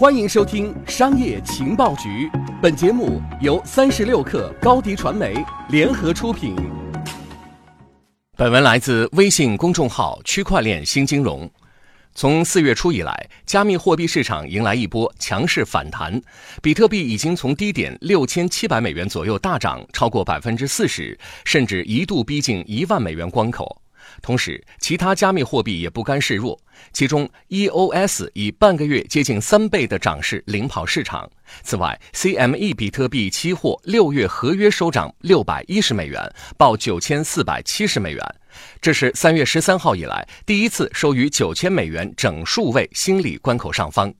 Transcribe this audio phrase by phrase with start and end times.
[0.00, 2.26] 欢迎收听《商业情报局》，
[2.62, 5.34] 本节目由三十六克高低传媒
[5.68, 6.56] 联合出品。
[8.34, 11.46] 本文来自微信公众号“区块链新金融”。
[12.16, 16.18] 从四月初以来，加密货币市场迎来一波强势反弹，
[16.62, 21.14] 比特币已经从低点六千七百美元左右大涨超过百分之四十，
[21.44, 23.82] 甚至一度逼近一万美元关口。
[24.22, 26.58] 同时，其他加密货币也不甘示弱，
[26.92, 31.30] 其中 EOS 以半个月接近三倍的涨势领跑市场。
[31.62, 38.34] 此外，CME 比特币期货六月合约收涨六百一十美元，报九千四百七十美元，
[38.80, 44.12] 这是三月十三号以来第一次收于九千美元整数位心理关口上方。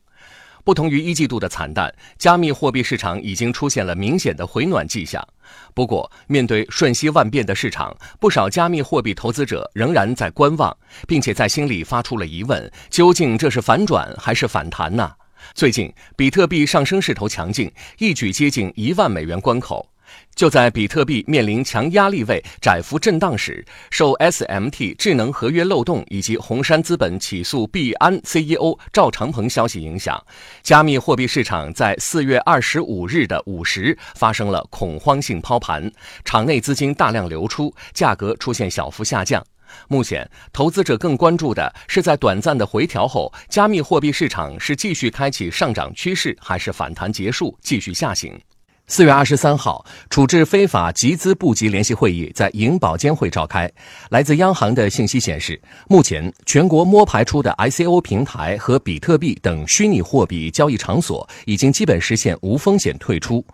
[0.64, 5.26] 不同于一季度的惨淡，加密货币市场已经出现了明显的回暖迹象。
[5.74, 15.12] 不过，面对瞬息万变的市场，不少加密货币投资者仍然在观望，并且在心里发出了疑问：究竟这是反转还是反弹呢？
[15.54, 19.88] 最近，比特币上升势头强劲，一举接近一万美元关口。
[20.34, 30.18] 就在比特币面临强压力位窄幅震荡时，受 SMT 智能合约漏洞以及红杉资本起诉币安 CEO 赵长鹏消息影响，
[30.62, 35.90] 加密货币市场在四月二十五日的午时发生了恐慌性抛盘，
[36.24, 39.44] 场内资金大量流出，价格出现小幅下降。
[39.88, 48.40] 目前，投资者更关注的是在短暂的回调后，加密货币市场是继续开启上涨趋势，还是反弹结束继续下行。
[48.90, 53.70] 四月二十三号，处置非法集资部级联席会议在银保监会召开。
[54.08, 63.44] 来自央行的信息显示，目前全国摸排出的 ICO 平台和比特币等虚拟货币交易场所已经基本实现无风险退出。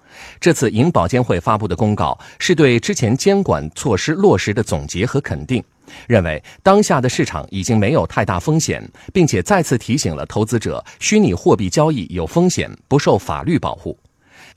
[0.41, 5.63] 这次银保监会发布的公告是对之前监管措施落实的总结和肯定，
[6.07, 13.95] 认为当下的市场已经没有太大风险，并且再次提醒了投资者，虚拟货币交易有风险，不受法律保护。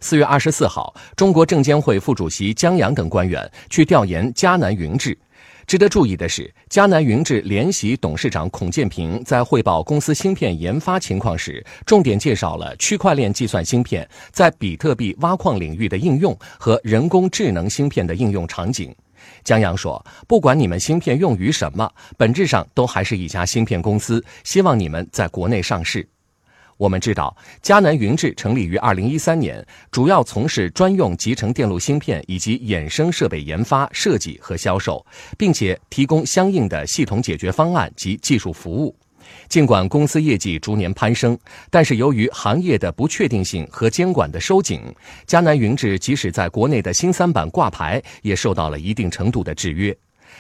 [0.02, 5.18] 四月二十四号，中国证监会副主席江阳等官员去调研迦南云智。
[5.68, 18.96] 值得注意的是，迦南云智联席董事长孔建平在汇报公司芯片研发情况时，重点介绍了区块链计算芯片在比特币挖矿领域的应用和人工智能芯片的应用场景。
[19.44, 26.08] 江阳说：“不管你们芯片用于什么，本质上都还是一家芯片公司，希望你们在国内上市。”
[26.80, 35.06] 我们知道，迦南云智成立于二零一三年，主要从事专用集成电路芯片以及衍生设备研发、设计和销售，
[35.38, 38.96] 并且提供相应的系统解决方案及技术服务。
[39.50, 41.38] 尽管公司业绩逐年攀升，
[41.70, 44.82] 但是由于行业的不确定性和监管的收紧，
[45.28, 49.94] 迦南云智即使在国内的新三板挂牌，也受到了一定程度的制约。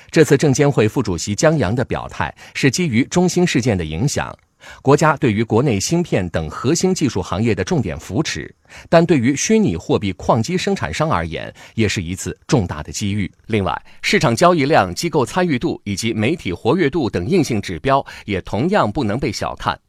[0.09, 4.33] 这次证监会副主席江阳的表态是基于中兴事件的影响。
[4.81, 8.53] 国家对于国内芯片等核心技术行业的重点扶持，
[8.89, 13.31] 但对于虚拟货币矿机生产商而言，也是一次重大的机遇。
[13.47, 19.79] 另外，市场交易量、机构参与度以及媒体活跃度等硬性指标也同样不能被小看。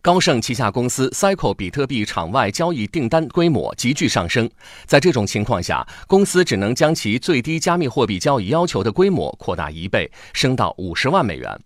[0.00, 4.48] 高盛旗下公司 Cycle 比特币场外交易订单规模急剧上升，
[4.86, 11.58] 在这种情况下，公司只能将其最低加密货币交易要求的规模扩大一倍，升到五十万美元。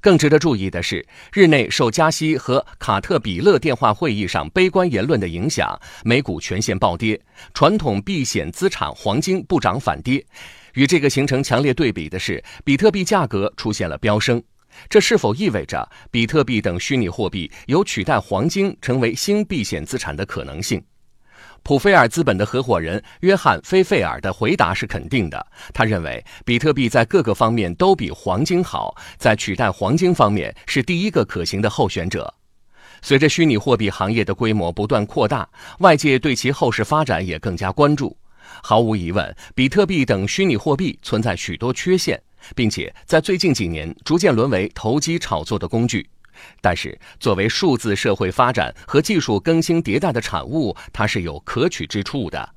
[0.00, 7.20] 更值得注意的是，日内受加息和卡特彼勒电话会议上悲观言论的影响，美股全线暴跌，
[7.52, 10.24] 传统避险资产黄金不涨反跌。
[10.74, 14.42] 与这个形成强烈对比的是，比特币价格出现了飙升。
[14.88, 20.80] 这是否意味着比特币等虚拟货币有取代黄金成为新避险资产的可能性？
[21.62, 25.46] 普菲尔资本的合伙人约翰·菲费尔的回答是肯定的。
[25.74, 32.32] 他认为，比特币在各个方面都比黄金好，在取代黄金方面是第一个可行的候选者。
[33.02, 35.48] 随着虚拟货币行业的规模不断扩大，
[35.80, 38.16] 外界对其后市发展也更加关注。
[38.62, 42.20] 毫无疑问，比特币等虚拟货币存在许多缺陷，
[42.56, 46.08] 并且在最近几年逐渐沦为投机炒作的工具。
[46.60, 52.48] 但是，作为数字社会发展和技术更新迭代的产物，它是有可取之处的。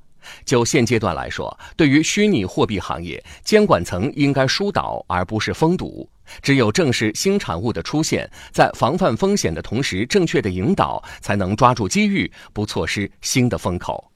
[0.44, 6.08] 就现阶段来说，对于虚拟货币行业，监管层应该疏导而不是封堵。
[6.40, 14.12] 只有正视新产物的出现，在防范风险的同时，正确的引导，才能抓住机遇，不错失新的风口。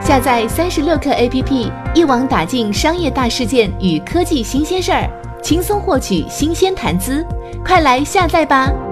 [0.00, 5.08] 下载三十六课 APP，一网打尽商业大事件与科技新鲜事儿，
[5.42, 7.22] 轻松获取新鲜谈资。
[7.62, 8.89] 快来下载吧！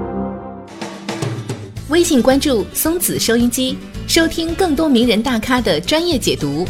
[1.88, 3.74] 微信关注松子收音机，
[4.06, 6.66] 收听更多名人大咖的专业解读。